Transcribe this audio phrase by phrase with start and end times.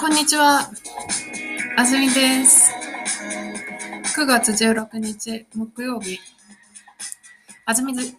[0.00, 0.66] こんにちは。
[1.76, 2.72] あずみです。
[4.16, 6.18] 9月16日木曜日。
[7.66, 8.16] あずみず、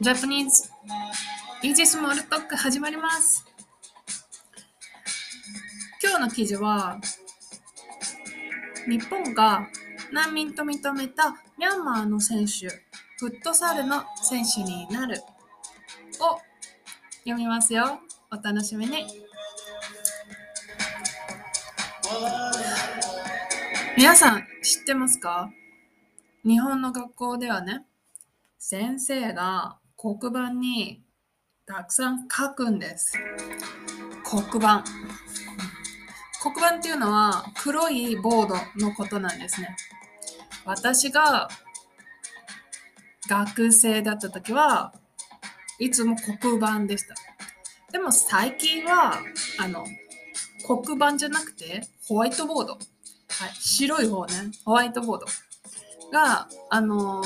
[0.00, 0.70] ジャパニーズ、
[1.64, 3.44] イージスモールトーク始まります。
[6.00, 7.00] 今日の記事は、
[8.86, 9.66] 日本が
[10.12, 12.68] 難民と認めたミャンマーの選手、
[13.18, 15.20] フットサルの選手になる
[16.20, 16.38] を
[17.24, 17.98] 読みますよ。
[18.30, 19.27] お楽しみに。
[23.96, 25.50] 皆さん知ってますか？
[26.44, 27.84] 日本の学校ではね、
[28.58, 31.02] 先生が黒板に
[31.66, 33.18] たくさん書くんです。
[34.24, 34.84] 黒板。
[36.40, 38.54] 黒板っていうのは黒いボード
[38.86, 39.76] のことなんですね。
[40.64, 41.48] 私が
[43.28, 44.94] 学生だった時は
[45.78, 47.14] いつも黒板でした。
[47.92, 49.18] でも最近は
[49.58, 49.84] あの
[50.66, 52.72] 黒板じゃなくてホワイトボード。
[52.72, 52.80] はい、
[53.60, 54.32] 白い方ね、
[54.64, 55.26] ホワイトボード
[56.10, 57.22] が、あの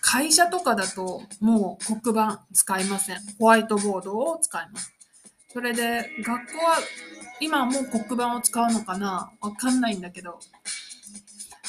[0.00, 3.16] 会社とかだともう黒板使いません。
[3.38, 4.92] ホワイトボードを使います。
[5.52, 6.78] それで学校は
[7.40, 9.30] 今はもう黒板を使うのかな？
[9.40, 10.40] わかんないんだけど、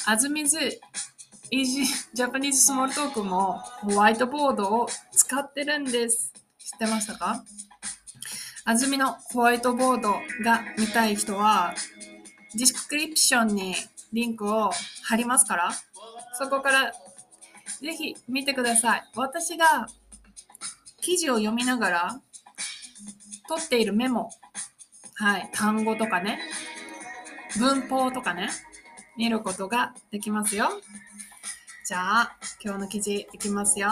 [0.06, 0.58] あずみず、
[1.50, 6.32] Easy Japanese Small Talk もホワイトボードを使ってるんです。
[6.58, 7.44] 知ってましたか？
[8.64, 10.12] あずみのホワイトボード
[10.44, 11.74] が見たい人は、
[12.54, 13.74] description に
[14.12, 14.70] リンクを
[15.02, 15.72] 貼りますから、
[16.38, 16.92] そこから
[17.80, 19.04] ぜひ見てください。
[19.16, 19.88] 私が
[21.00, 22.20] 記事を読みながら
[23.48, 24.30] 取っているメモ、
[25.14, 26.38] はい、単語とかね、
[27.58, 28.48] 文法とかね、
[29.16, 30.68] 見ることができますよ。
[31.84, 33.88] じゃあ、今日の記事いきますよ。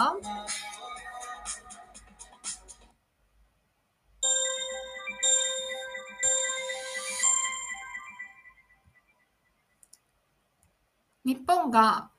[11.23, 12.09] 日本が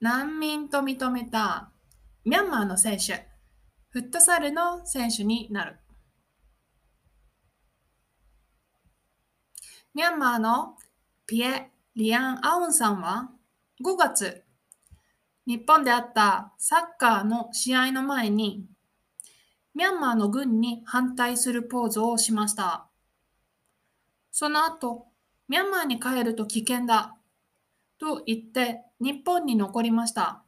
[0.00, 1.70] 難民と認めた
[2.24, 3.26] ミャンマーの選手、
[3.90, 5.78] フットサルの選手になる。
[9.94, 10.76] ミャンマーの
[11.26, 13.30] ピエ・リアン・アウンさんは
[13.82, 14.44] 5月、
[15.46, 18.66] 日本であったサッカーの試合の前に、
[19.74, 22.88] ミャンマーの軍に反対するポーズをしました。
[24.30, 25.06] その後、
[25.48, 27.16] ミャンマーに帰ると危険だ
[27.98, 30.42] と言って日本に残りました。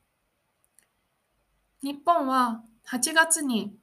[1.83, 3.77] 日本は8月に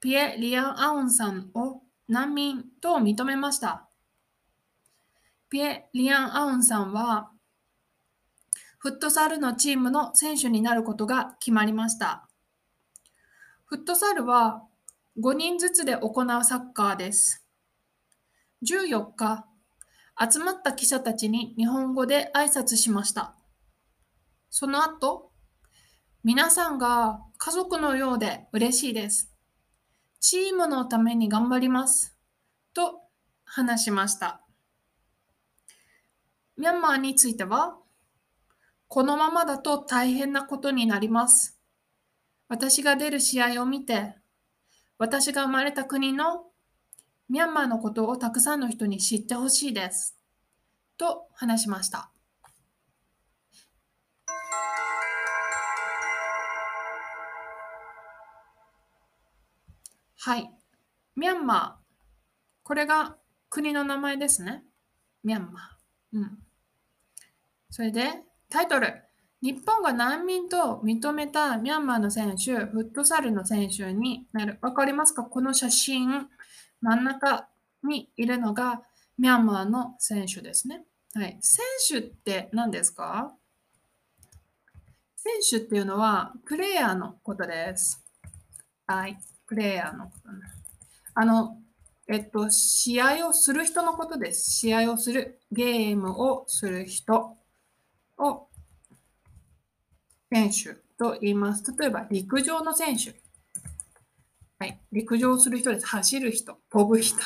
[0.00, 3.88] ピエ・リアン・アウンさんを難民と認めました。
[5.50, 7.30] ピエ・リアン・アウンさんは
[8.78, 12.28] フットサルのチームの選手になることが決まりました。
[13.64, 14.62] フットサルは
[15.20, 17.44] 5人ずつで行うサッカーです。
[18.62, 19.46] 14日、
[20.20, 23.36] 集まった記者たちに日本語で挨拶しました。
[24.50, 25.30] その後、
[26.24, 29.32] 皆さんが家族のようで嬉しいです。
[30.20, 32.16] チームのために頑張ります。
[32.74, 33.00] と
[33.44, 34.42] 話しました。
[36.56, 37.78] ミャンマーについては、
[38.88, 41.60] このままだと大変なことになります。
[42.48, 44.16] 私が出る試合を見て、
[44.98, 46.47] 私が生まれた国の
[47.28, 50.16] ミャンマーのことをたくさんの人に知ってほしいです。
[50.96, 52.10] と話しました。
[60.20, 60.50] はい。
[61.16, 61.88] ミャンマー。
[62.62, 63.16] これが
[63.50, 64.64] 国の名前ですね。
[65.22, 66.18] ミャンマー。
[66.18, 66.38] うん。
[67.70, 68.08] それで、
[68.48, 69.02] タイトル。
[69.42, 74.58] 日本が難民と認めたミャンマーの選手、フットサルの選手になる。
[74.62, 75.22] わかりますか？
[75.22, 76.26] この写真、
[76.80, 77.48] 真ん中
[77.84, 78.82] にいるのが
[79.18, 80.84] ミャンマーの選手ですね。
[81.14, 81.38] はい。
[81.40, 83.34] 選手って何ですか？
[85.16, 88.04] 選手っていうのはプレイヤーのことです。
[88.86, 89.18] はい。
[89.46, 90.38] プレイヤーのことね。
[91.14, 91.58] あの、
[92.06, 94.50] えっと、試合をする人のことです。
[94.52, 97.36] 試合をする、ゲームをする人
[98.16, 98.48] を
[100.32, 101.64] 選手と言います。
[101.76, 103.20] 例えば、陸上の選手。
[104.58, 104.80] はい。
[104.90, 105.86] 陸上する人です。
[105.86, 107.16] 走る人、飛ぶ人。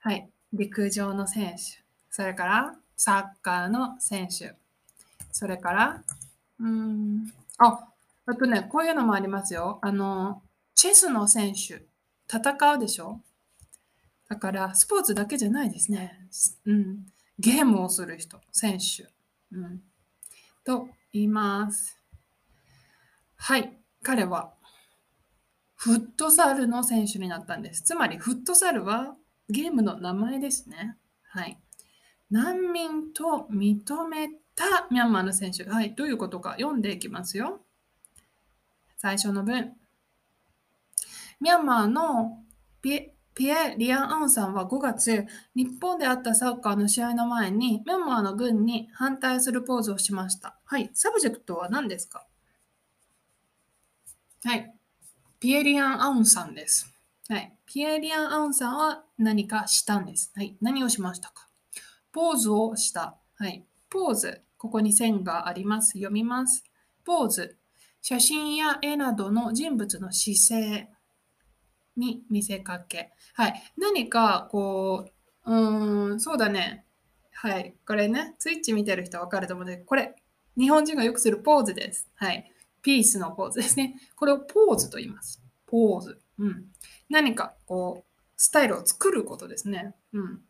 [0.00, 0.28] はい。
[0.52, 1.82] 陸上の選手。
[2.10, 4.54] それから、サッカーの選手。
[5.32, 6.04] それから、
[6.60, 7.88] うーん、あ、
[8.26, 9.78] あとね、こういうのもありますよ。
[9.82, 10.42] あの、
[10.74, 11.86] チェスの選手。
[12.30, 13.22] 戦うでしょ？
[14.28, 16.28] だから、スポーツだけじゃないですね。
[16.66, 17.06] うん。
[17.38, 19.08] ゲームをする人、選手。
[19.52, 19.82] うん。
[20.62, 21.98] と言います。
[23.36, 23.72] はい。
[24.02, 24.52] 彼は、
[25.78, 27.82] フットサルの選手になったんです。
[27.82, 29.14] つまり、フットサルは
[29.48, 30.96] ゲームの名前ですね。
[31.22, 31.56] はい。
[32.32, 35.62] 難民と認めたミャンマーの選手。
[35.62, 35.94] はい。
[35.94, 37.60] どういうことか読んでいきますよ。
[38.96, 39.72] 最初の文。
[41.40, 42.42] ミャンマーの
[42.82, 50.58] ピピエ・リアン・アンさんは5月、日本であったサッカーの試合の前に、ミャンマーの軍に反対するポーズをしました。
[50.64, 50.90] はい。
[50.92, 52.26] subject は何ですか
[54.42, 54.77] はい。
[55.40, 56.92] ピエ・リアン・アウンさんです。
[57.28, 57.52] はい。
[57.64, 60.32] ピエ・リアン・アウンさんは何かしたんです。
[60.34, 60.56] はい。
[60.60, 61.48] 何をしましたか？
[62.12, 63.16] ポーズをした。
[63.36, 63.64] はい。
[63.88, 64.42] ポーズ。
[64.56, 65.92] ここに線があります。
[65.92, 66.64] 読みます。
[67.04, 67.56] ポーズ。
[68.02, 70.88] 写真や絵などの人物の姿勢
[71.96, 73.12] に見せかけ。
[73.34, 73.62] はい。
[73.76, 75.08] 何かこ
[75.46, 76.84] う、うーん、そうだね。
[77.32, 77.74] はい。
[77.86, 80.16] これね、ツイッチ見てる人はわかると思うので、これ、
[80.56, 82.08] 日本人がよくするポーズです。
[82.16, 82.52] はい。
[82.82, 84.00] ピースのポーズですね。
[84.16, 85.42] これをポーズと言います。
[85.66, 86.20] ポーズ。
[86.38, 86.64] うん。
[87.08, 89.94] 何かこう、スタイルを作ることですね。
[90.12, 90.40] うん。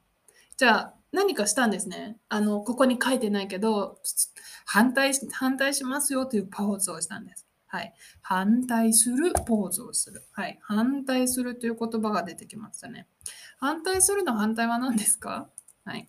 [0.56, 2.19] じゃあ、何かしたんですね。
[2.28, 3.98] あの、ここに書いてないけど、
[4.66, 7.46] 反対反対しますよというポーズをしたんです。
[7.66, 7.94] はい。
[8.20, 10.22] 反対するポーズをする。
[10.32, 10.58] はい。
[10.62, 13.06] 反対するという言葉が出てきましたね。
[13.58, 15.48] 反対するの反対は何ですか？
[15.84, 16.08] はい。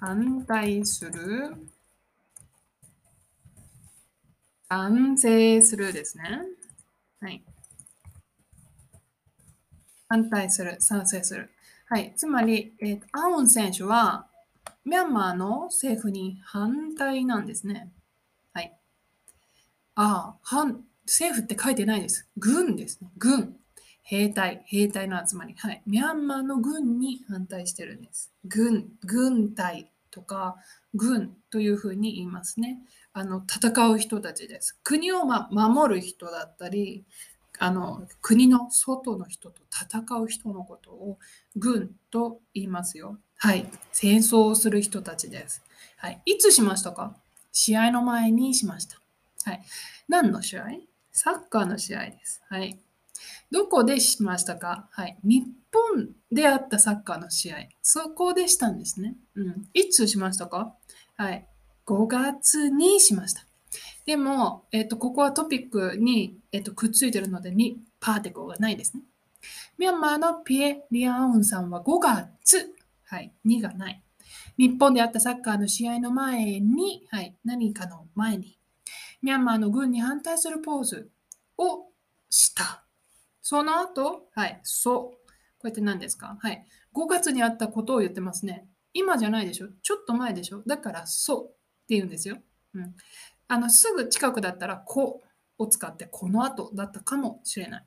[0.00, 1.56] 反対する。
[4.74, 6.24] 賛成するですね。
[7.20, 7.44] はい。
[10.08, 11.50] 反対する、賛成する。
[11.86, 12.12] はい。
[12.16, 14.26] つまり、えー、アウン選手は、
[14.84, 17.92] ミャンマーの政府に反対なんですね。
[18.52, 18.76] はい。
[19.94, 22.28] ああ、反、政府って書いてないです。
[22.36, 23.10] 軍ですね。
[23.16, 23.56] 軍。
[24.02, 25.54] 兵隊、兵隊の集まり。
[25.56, 25.82] はい。
[25.86, 28.32] ミャンマーの軍に反対してるんです。
[28.44, 30.56] 軍、軍隊とか、
[30.94, 32.80] 軍というふうに言いますね。
[33.14, 34.78] あの、戦う人たちです。
[34.82, 37.04] 国を、ま、守る人だったり、
[37.60, 41.18] あの国の外の人と戦う人のことを
[41.54, 43.18] 軍と言いますよ。
[43.36, 43.70] はい。
[43.92, 45.62] 戦争をする人たちです。
[45.96, 46.20] はい。
[46.26, 47.14] いつしましたか？
[47.52, 49.00] 試合の前にしました。
[49.44, 49.62] はい。
[50.08, 50.64] 何の試合？
[51.12, 52.42] サッカーの試合です。
[52.48, 52.80] はい。
[53.52, 54.88] どこでしましたか？
[54.90, 55.16] はい。
[55.22, 57.68] 日本であったサッカーの試合。
[57.82, 59.14] そこでしたんですね。
[59.36, 59.68] うん。
[59.74, 60.74] いつしましたか？
[61.16, 61.46] はい。
[61.86, 63.46] 5月にしました。
[64.06, 69.02] でも、えっ、と、ここはトピックに、えっ、と、くっついてるので、にパーティコがないですね。
[69.78, 74.02] ミャンマーのピエ・リアウンさんは5月、はい、2がない。
[74.56, 78.58] 日本であったサッカーの試合の前に、はい、何かの前に、
[79.22, 81.10] ミャンマーの軍に反対するポーズ
[81.58, 81.88] を
[82.30, 82.84] した。
[83.42, 85.00] その後、はい、そう。
[85.58, 86.36] こうやって何ですか？
[86.40, 86.64] はい。
[86.94, 88.68] 5月にあったことを言ってますね。
[88.92, 89.68] 今じゃないでしょ？
[89.82, 90.62] ちょっと前でしょ？
[90.66, 91.50] だから、そう
[91.88, 92.38] 言うんですよ。
[92.74, 92.94] うん。
[93.48, 95.22] あのすぐ近くだったら「こ」
[95.58, 97.86] を使ってこの後だったかもしれない。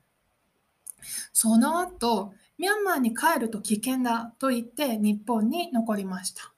[1.32, 6.52] その後ミャンマーに帰ると危険だと言って日本に残りました。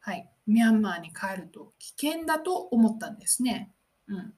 [0.00, 0.28] はい。
[0.46, 3.72] ミャンマーに帰ると危険だと思ったんですね。
[4.08, 4.34] うん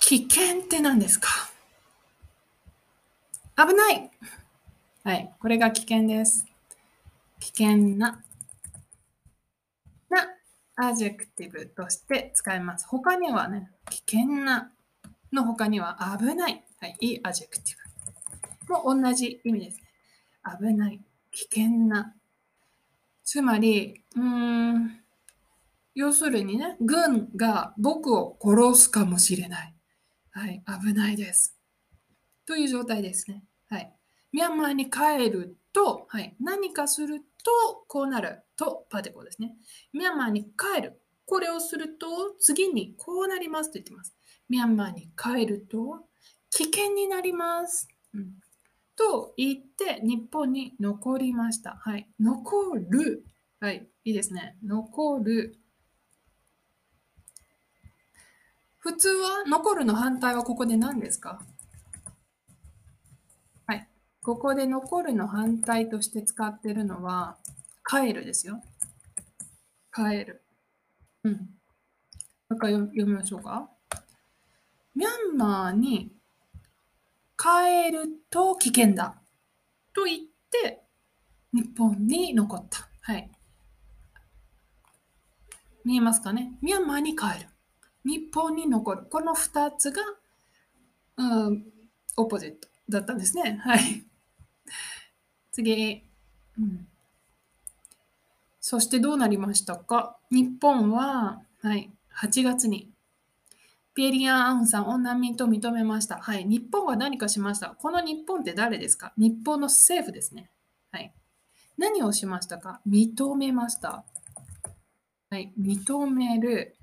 [0.00, 1.28] 危険って何ですか？
[3.56, 4.10] 危ない
[5.04, 5.32] はい。
[5.38, 6.46] これが危険です。
[7.40, 8.22] 危険な
[10.08, 10.28] な
[10.76, 12.86] adjective として使います。
[12.88, 14.72] 他にはね、危険な
[15.32, 16.64] の他には危ない。
[16.80, 17.74] はい、いい adjecti
[18.68, 18.72] ブ。
[18.72, 19.82] も同じ意味ですね。
[20.58, 21.00] 危ない。
[21.32, 22.14] 危険な。
[23.24, 25.00] つまり、うーん、
[25.94, 29.74] 要するにね、軍が僕を殺すかもしれない。
[30.30, 31.56] はい、危ないです。
[32.46, 33.44] という状態ですね。
[33.68, 33.92] はい。
[34.32, 37.24] ミャンマーに帰ると、はい、何かすると
[37.86, 39.54] こうなるとパテコですね。
[39.92, 41.00] ミャンマーに帰る。
[41.26, 42.06] これをすると
[42.40, 44.14] 次にこうなりますと言ってます。
[44.48, 46.00] ミャンマーに帰ると
[46.50, 47.88] 危険になります。
[48.12, 48.32] うん、
[48.96, 51.76] と言って日本に残りました。
[51.80, 52.08] はい。
[52.18, 53.24] 残る。
[53.60, 53.86] はい。
[54.04, 54.56] いいですね。
[54.64, 55.56] 残る。
[58.78, 61.28] 普通は残るの反対はここで何ですか？
[61.28, 61.59] はい。
[64.30, 67.36] ここで残るの反対として使ってるのは
[67.84, 68.62] 帰るですよ。
[69.92, 70.44] 帰る。
[71.24, 71.32] うん。
[71.32, 71.38] も
[72.50, 73.68] う一回読みましょうか。
[74.94, 76.12] ミャンマーに
[77.36, 79.16] 帰ると危険だ。
[79.92, 80.18] と言っ
[80.48, 80.80] て、
[81.52, 82.88] 日本に残った。
[83.00, 83.28] はい。
[85.84, 86.52] 見えますかね？
[86.62, 87.48] ミャンマーに帰る。
[88.04, 89.06] 日本に残る。
[89.10, 90.02] この2つが、
[91.16, 91.64] うん、
[92.16, 93.60] オポジットだったんですね。
[93.64, 94.06] はい。
[95.52, 96.04] 次。
[96.58, 96.86] うん
[98.62, 100.18] そしてどうなりましたか？
[100.30, 101.90] 日本は、はい、
[102.22, 102.90] 8月に
[103.94, 106.18] ピエリアン・アウンさんを難民と認めました。
[106.18, 106.44] はい。
[106.44, 107.70] 日本は何かしました？
[107.70, 109.14] この日本って誰ですか？
[109.16, 110.50] 日本の政府ですね。
[110.92, 111.12] はい。
[111.78, 112.80] 何をしましたか？
[112.86, 114.04] 認めました。
[115.30, 115.52] はい。
[115.58, 116.76] 認める。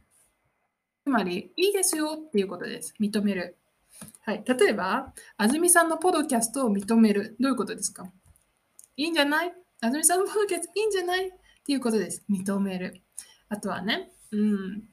[1.05, 2.95] つまり、いいですよっていうことです。
[2.99, 3.55] 認める。
[4.25, 4.43] はい。
[4.45, 7.37] 例えば、安住さんのポドキャストを認める。
[7.39, 8.11] どういうことですか？
[8.97, 9.53] いいんじゃない？
[9.79, 11.27] 安住さんのポドキャストいいんじゃない？
[11.27, 11.31] っ
[11.65, 12.25] ていうことです。
[12.29, 13.01] 認める。
[13.47, 14.83] あとはね、うん。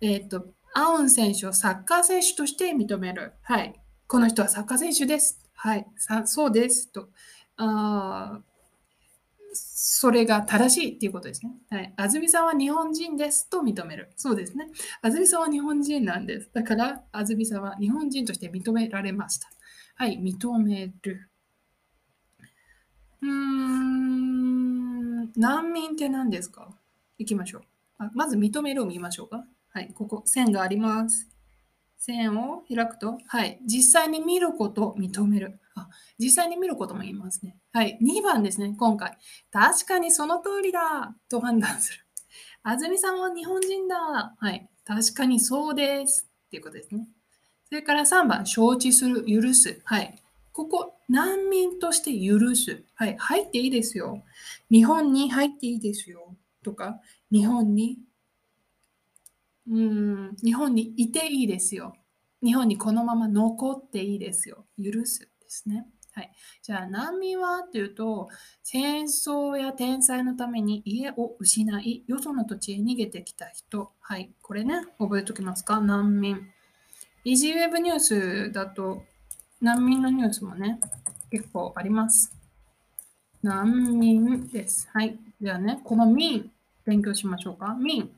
[0.00, 3.32] えっ、と、アウン選手をサッカー選手として認める。
[3.42, 3.74] はい。
[4.06, 5.40] この人はサッカー選手です。
[5.54, 5.86] はい。
[6.24, 6.90] そうです。
[6.92, 7.10] と。
[7.56, 8.40] あ
[9.54, 11.52] それが正しいっていうことですね。
[11.68, 11.92] はい。
[11.96, 14.10] 安住さんは日本人ですと認める。
[14.16, 14.68] そうですね。
[15.02, 16.50] 安住さんは日本人なんです。
[16.54, 19.48] だから、安住さんは日本人として認められました。
[19.96, 20.18] はい。
[20.18, 21.28] 認める。
[23.22, 25.32] うーん。
[25.34, 26.68] 難民って何ですか？
[27.18, 27.62] 行きましょう。
[27.98, 29.44] あまず認めるを見ましょうか。
[29.70, 31.28] はい、ここ、線があります。
[31.96, 35.60] 線を開くと、はい、実際に見ること認める。
[35.74, 35.88] あ、
[36.18, 37.56] 実際に見ることも言いますね。
[37.72, 39.16] はい、2番ですね、今回。
[39.50, 42.00] 確かにその通りだと判断する。
[42.64, 44.34] 安住さんは日本人だ。
[44.36, 46.28] はい、確かにそうです。
[46.48, 47.08] っていうことですね。
[47.68, 49.80] それから3番、承知する、許す。
[49.84, 50.18] はい。
[50.52, 52.84] ここ、難民として許す。
[52.94, 53.16] はい。
[53.18, 54.22] 入っていいですよ。
[54.70, 56.36] 日本に入っていいですよ。
[56.62, 57.98] とか、日本に
[59.70, 61.94] うん、日本にいていいですよ。
[62.42, 64.66] 日本にこのまま残っていいですよ。
[64.76, 65.86] 許すですね。
[66.10, 68.28] はい、じゃあ難民はというと
[68.64, 73.92] 戦争や天災のために家を失いよその土地へ逃げてきた人。
[74.00, 75.80] はい、これね、覚えておきますか？
[75.80, 76.36] 難民。
[77.24, 79.04] イージーウェブニュースだと
[79.62, 80.80] 難民のニュースもね、
[81.30, 82.34] 結構あります。
[83.44, 84.88] 難民です。
[84.92, 85.16] はい。
[85.40, 86.50] ではね、この民、
[86.84, 87.76] 勉強しましょうか。
[87.78, 88.10] 民。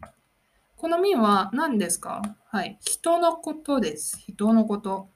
[0.79, 2.23] この民は何ですか？
[2.49, 2.79] はい。
[2.81, 4.19] 人のことです。
[4.27, 5.11] 人のこと。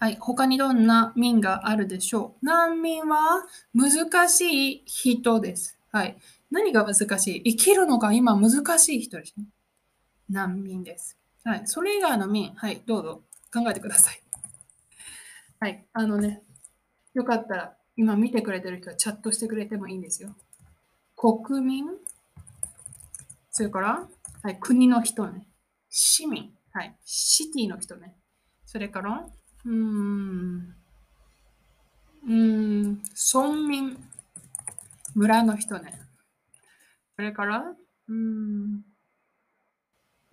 [0.00, 0.16] はい。
[0.18, 2.46] 他にどんな民があるでしょう？
[2.46, 3.44] 難民は
[3.74, 5.78] 難しい人です。
[5.92, 6.16] はい。
[6.50, 7.42] 何が難しい？
[7.52, 9.44] 生きるのが今難しい人ですね。
[10.30, 11.18] 難民です。
[11.44, 11.62] はい。
[11.66, 12.80] それ以外の民、はい。
[12.86, 14.22] どうぞ考えてください。
[15.60, 15.84] はい。
[15.92, 16.42] あのね、
[17.14, 20.36] よかったら今見てくれてる人はチャットしてくれてもいいんですよ。
[21.16, 21.84] 国民？
[23.50, 24.08] それから
[24.42, 25.48] はい、国の人ね。
[25.90, 26.54] 市民？
[26.72, 28.14] はい、シティの人ね。
[28.66, 29.26] それから、
[29.64, 30.74] うーん、
[32.24, 33.02] うーん、
[33.34, 33.96] 村民？
[35.16, 36.00] 村の人ね。
[37.16, 37.64] それから、
[38.08, 38.84] うーん、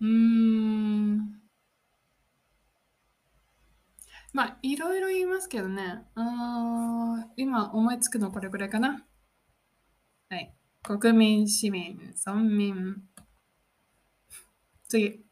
[0.00, 1.35] うーん、
[4.36, 6.04] まあ、いろいろ言いますけどね。
[6.14, 9.06] あ今思いつくのこれぐらいかな。
[10.28, 10.54] はい。
[10.82, 12.96] 国民、市民、村民、
[14.90, 15.24] 次。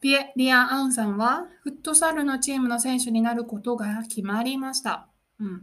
[0.00, 5.08] ピエ・リア・アンさんは、フットサルのチームの選手になることが決まりました。
[5.40, 5.62] うん。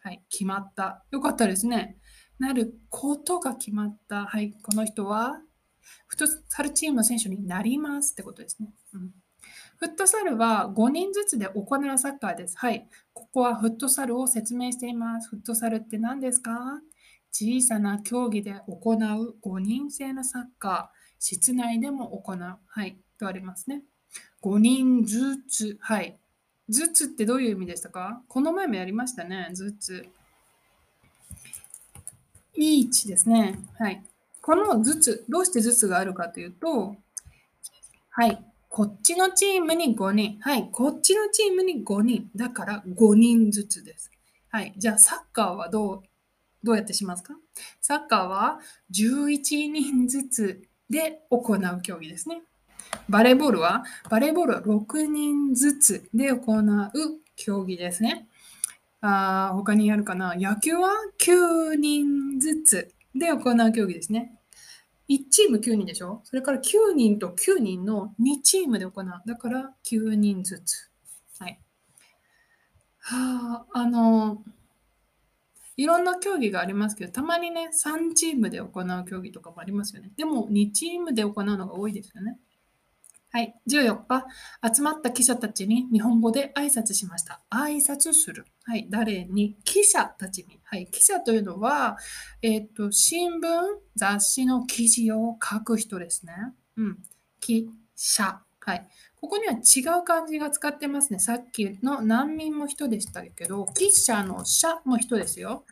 [0.00, 1.04] はい、決まった。
[1.10, 1.98] よかったですね。
[2.38, 4.24] なることが決まった。
[4.24, 5.42] はい、この人は、
[6.06, 8.72] フットサルチームの選手になりますってことですね。
[8.94, 9.10] うん、
[9.76, 12.56] フットサルは5人ずつで行うサッカーです。
[12.56, 12.88] はい。
[13.12, 15.28] ここはフットサルを説明しています。
[15.28, 16.80] フットサルって何ですか？
[17.32, 20.96] 小さな競技で行う5人制のサッカー。
[21.18, 22.38] 室内でも行う。
[22.38, 22.96] はい。
[23.18, 23.82] とありますね。
[24.42, 25.76] 5人ずつ。
[25.80, 26.16] はい。
[26.68, 28.22] ずつってどういう意味でしたか？
[28.28, 29.50] この前もやりましたね。
[29.52, 30.06] ずつ。
[32.56, 33.58] each ですね。
[33.78, 34.02] はい。
[34.40, 36.96] このずつ、どうしてずつがあるかというと、
[38.10, 38.44] はい。
[38.76, 40.36] こっちのチームに5人。
[40.40, 40.68] はい。
[40.72, 42.28] こっちのチームに5人。
[42.34, 44.10] だから5人ずつです。
[44.50, 44.74] はい。
[44.76, 46.02] じゃあ、サッカーはどう、
[46.64, 47.34] どうやってしますか？
[47.80, 48.58] サッカーは
[48.92, 52.42] 11人ずつで行う競技ですね。
[53.08, 56.90] バレーボールは、バレーボールは6人ずつで行う
[57.36, 58.26] 競技ですね。
[59.00, 60.34] あ他にあるかな？
[60.34, 60.90] 野球は
[61.20, 64.36] 9人ずつで行う競技ですね。
[65.08, 66.20] 1チーム9人でしょ？
[66.24, 69.22] それから9人と9人の2チームで行う。
[69.26, 70.90] だから9人ずつ。
[71.38, 71.60] はい。
[73.00, 74.42] はあ、あの
[75.76, 80.12] いろんな競技がありますけど、たまにね、3チームで行う競技とかもありますよね。
[80.16, 82.38] でも、2チームで行うのが多いですよね。
[83.34, 83.52] はい。
[83.68, 84.26] 14日、
[84.72, 87.40] 集まった記者たちに日本語で挨拶しました。
[87.50, 88.46] 挨拶する。
[88.62, 88.86] はい。
[88.88, 89.56] 誰に？
[89.64, 90.60] 記者たちに。
[90.62, 90.86] はい。
[90.86, 91.96] 記者というのは、
[92.42, 93.40] えっ、と、新聞、
[93.96, 96.32] 雑誌の記事を書く人ですね。
[96.76, 96.98] うん。
[97.40, 98.40] 記者。
[98.60, 98.86] はい。
[99.20, 101.18] ここには違う漢字が使ってますね。
[101.18, 105.64] さっきの難民も人でしたけど、記者の社も人ですよ。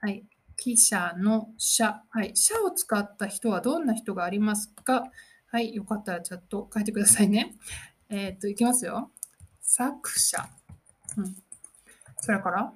[0.00, 0.24] はい。
[0.56, 2.00] 記者の社。
[2.10, 2.30] はい。
[2.36, 5.02] 社を使った人はどんな人がありますか？
[5.50, 7.56] はい、よかったらチャット書いてくださいね。
[8.10, 9.10] えっ、と、いきますよ。
[9.62, 10.46] 作者。
[11.16, 11.36] うん。
[12.20, 12.72] それから、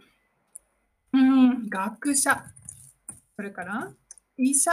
[1.12, 2.44] うん、学者。
[3.36, 3.92] それから、
[4.38, 4.70] 医者。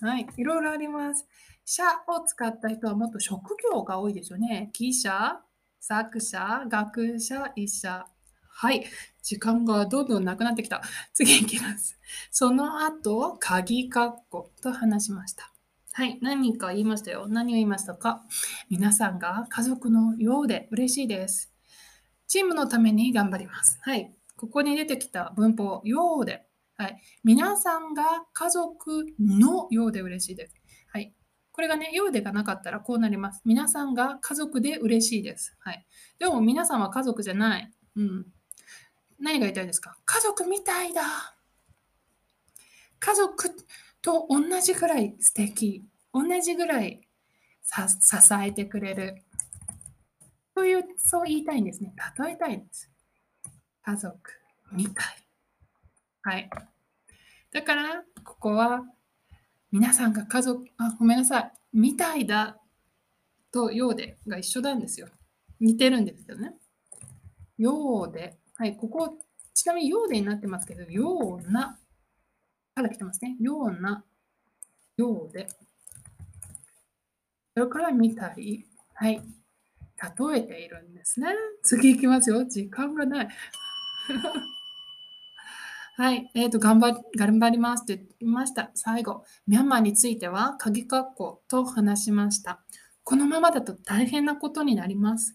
[0.00, 1.24] はい、いろいろあります。
[1.64, 4.70] 社を使った人はもっと職業が多いですよね。
[4.72, 5.40] 記者、
[5.80, 8.06] 作者、学者、医者。
[8.48, 8.84] はい。
[9.22, 10.82] 時間がどんどんなくなってきた。
[11.12, 11.98] 次いきます。
[12.30, 15.55] その後、鍵括弧と話しました。
[15.96, 16.18] はい。
[16.20, 17.26] 何か言いましたよ。
[17.26, 18.20] 何を言いましたか？
[18.68, 21.54] 皆さんが家族のようで嬉しいです。
[22.28, 23.78] チームのために頑張ります。
[23.80, 24.14] はい。
[24.36, 26.44] ここに出てきた文法、ようで。
[26.76, 27.00] はい。
[27.24, 30.54] 皆さんが家族のようで嬉しいです。
[30.92, 31.14] はい。
[31.50, 33.40] これがね、ようでがなかったらこうなります。
[33.46, 35.56] 皆さんが家族で嬉しいです。
[35.60, 35.86] はい。
[36.18, 37.72] でも皆さんは家族じゃない。
[37.96, 38.26] うん。
[39.18, 39.96] 何が言いたいですか？
[40.04, 41.00] 家族みたいだ。
[43.00, 43.50] 家族
[44.06, 45.84] と同じぐらい素敵。
[46.14, 47.00] 同じぐらい
[47.64, 49.24] 支えてくれる。
[50.54, 51.92] そういう、そう言いたいんですね。
[52.16, 52.88] 例えたいんです。
[53.82, 54.16] 家族
[54.70, 55.26] みたい。
[56.22, 56.48] はい。
[57.52, 58.84] だから、ここは
[59.72, 61.52] 皆さんが家族、あ、ごめんなさい。
[61.72, 62.60] みたいだ
[63.50, 65.08] とようでが一緒なんですよ。
[65.58, 66.54] 似てるんですよね。
[67.58, 69.18] ようではい、ここ、
[69.52, 71.76] ちなみにようでになってますけど、ような
[72.76, 73.36] から来てますね。
[73.40, 74.04] ような、
[74.98, 75.48] ようで。
[77.54, 79.22] それから見たり、はい、例
[80.38, 81.28] えているんですね。
[81.62, 82.44] 次いきますよ。
[82.44, 83.28] 時間がない。
[85.96, 88.70] はい、えっ、ー、と、頑張頑張りますって言いました。
[88.74, 92.62] 最後、ミャンマーについては、鍵括弧と話しました。
[93.04, 95.32] このままだと大変なことになります。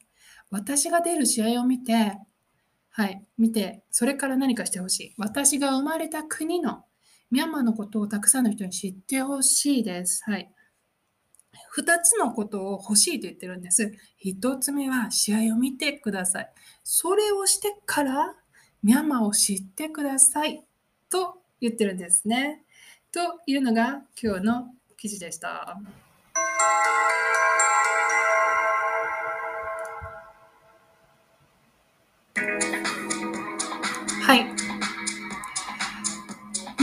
[0.52, 2.20] 私が出る試合を見て、
[2.92, 5.16] はい、見て、それから何かしてほしい。
[5.18, 6.86] 私が生まれた国の
[7.32, 10.22] ミャンマーのことをたくさんの人に知ってほしいです。
[10.26, 10.52] はい。
[11.78, 13.94] 2つのことを欲しいと言ってるんです。
[14.26, 16.52] 1つ目は試合を見てください。
[16.84, 18.36] それをしてから
[18.84, 20.66] ミャンマーを知ってください
[21.10, 22.66] と言ってるんですね。
[23.14, 24.68] というのが今日の
[24.98, 25.80] 記事でした。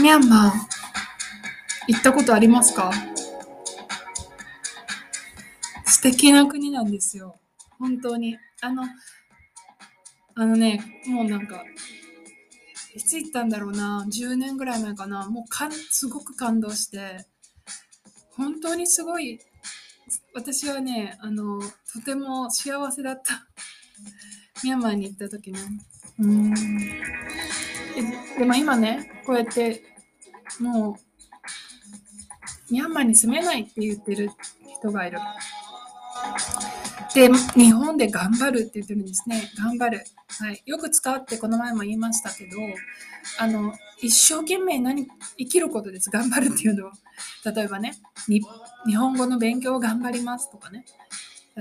[0.01, 0.51] ミャンマー、
[1.87, 2.91] 行ったことありますか？
[5.85, 7.35] 素敵な国なんですよ。
[7.77, 8.37] 本当に。
[8.61, 8.83] あの、
[10.35, 11.63] あのね、もうなんか、
[12.95, 17.25] いつ行ったんだろうな、10年ぐらい前かな、もうかすごく感動して、
[18.31, 19.39] 本当にすごい、
[20.33, 23.45] 私はね、あの、とても幸せだった。
[24.63, 25.59] ミャンマーに行った時ね。
[26.19, 26.53] うん
[28.37, 29.83] でも今ね、こうやって
[30.59, 34.31] もうミャンマーに住めないって言ってる
[34.79, 35.19] 人がいる。
[37.13, 39.51] で、日本で頑張るって言ってるんですね。
[39.57, 40.03] 頑張る。
[40.39, 42.57] はい、よく使うってこの前も言いましたけど、
[43.39, 46.09] あの一生懸命何生きることです。
[46.09, 46.93] 頑張るっていうのは。
[47.53, 47.93] 例えばね、
[48.27, 48.41] 日
[48.95, 50.85] 本語の勉強を頑張りますとかね。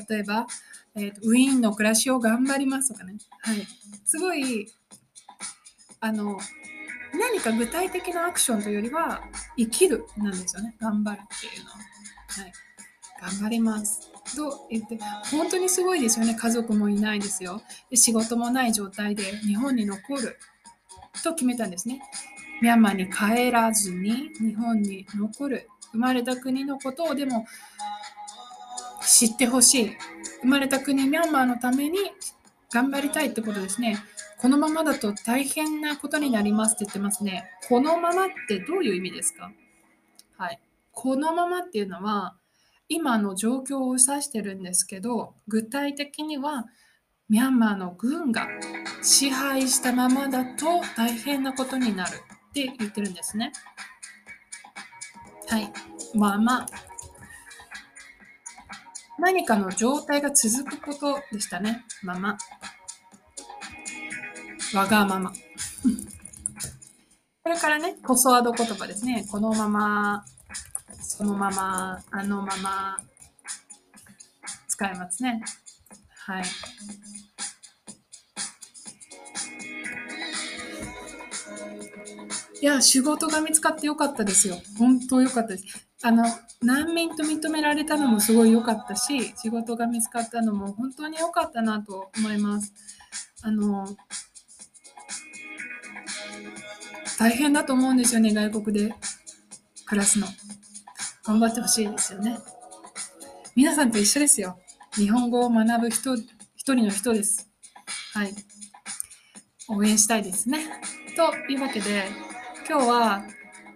[0.09, 0.47] 例えば、
[0.95, 3.17] えーと、ウィーンの暮らしを頑張りますとかね。
[3.41, 3.67] はい。
[4.05, 4.69] すごい、
[6.01, 6.39] あの、
[7.13, 9.23] 何か具体的なアクションというよりは、
[9.57, 10.75] 生きるなんですよね。
[10.81, 11.77] 頑張るっていうのは。
[11.77, 12.53] はい。
[13.21, 14.13] 頑張ります。
[14.37, 14.99] と言って、
[15.31, 16.35] 本当にすごいですよね。
[16.35, 17.63] 家族もいないですよ。
[17.91, 20.39] で仕事もない状態で日本に残る
[21.25, 22.01] と決めたんですね。
[22.61, 25.69] ミャンマーに帰らずに日本に残る。
[25.93, 27.47] 生まれた国のことをでも
[29.03, 29.97] 知ってほしい。
[30.43, 31.99] 生まれた国ミャンマーのために
[32.73, 33.97] 頑張りたいってことですね。
[34.41, 37.51] このままだと大変なことになりますって言ってますね。
[37.69, 39.51] このままってどういう意味ですか？
[40.37, 40.61] はい。
[40.93, 42.37] このままっていうのは、
[42.89, 46.67] 今の状況を指してるんですけど、具体的には、
[47.29, 48.47] ミャンマーの軍が
[49.03, 52.11] 支配したままだと大変なことになる
[52.51, 53.53] って言ってるんですね。
[55.49, 55.71] はい。
[56.15, 56.65] まま
[59.19, 61.85] 何かの状態が続くことでしたね。
[62.03, 62.39] まま。
[64.75, 65.33] わがまま。
[67.43, 69.27] これからね、コソワード言葉ですね。
[69.31, 70.25] このまま、
[71.01, 72.99] そのまま、あのまま、
[74.69, 75.43] 使えますね。
[76.27, 76.45] はい。
[82.61, 84.57] いや、仕事が見つかってよかったですよ。
[84.79, 85.65] 本当よかったです。
[86.03, 86.25] あの、
[86.61, 92.75] 難民と認められたのもすごい良かったし、仕事が見つかったのも本当に良かったなと思います。
[93.43, 93.87] あの、
[97.19, 98.95] 大変だと思うんですよね、外国で
[99.87, 100.27] 暮らすの。
[101.25, 102.39] 頑張ってほしいですよね。
[103.55, 104.59] 皆さんと一緒ですよ。
[104.95, 107.51] 日本語を学ぶ人、一人の人です。
[108.15, 108.35] はい。
[109.69, 110.81] 応援したいですね。
[111.17, 112.09] というわけで、
[112.69, 113.23] 今日は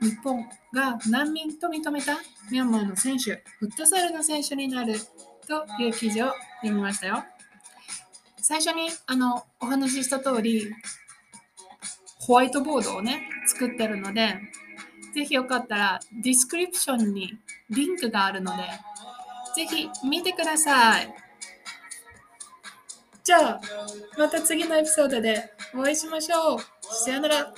[0.00, 2.16] 日本が難民と認めた
[2.50, 4.94] ミャンマーの選手、フットサルの選手になる
[5.46, 7.24] という記事を読みましたよ。
[8.38, 10.72] 最初にあのお話しした通り、
[12.26, 14.38] ホワイトボードをね、作ってるので、
[15.14, 18.62] ぜひよかったらディスクリプションにリンクがあるので、
[19.56, 21.14] ぜひ見てください。
[23.24, 23.60] じゃあ、
[24.16, 26.58] また次のエピソードでお会いしましょう。
[26.82, 27.54] さよなら。